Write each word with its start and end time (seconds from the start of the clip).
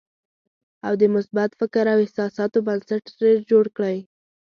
او 0.87 0.93
د 1.01 1.03
مثبت 1.15 1.49
فکر 1.59 1.85
او 1.93 1.97
احساساتو 2.05 2.57
بنسټ 2.67 3.03
ترې 3.17 3.33
جوړ 3.49 3.65
کړئ. 3.75 3.97